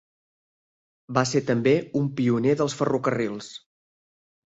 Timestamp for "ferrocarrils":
2.79-3.51